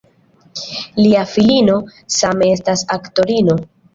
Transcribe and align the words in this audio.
Lia 1.01 1.25
filino 1.33 1.75
same 2.15 2.49
estas 2.57 2.83
aktorino. 2.99 3.59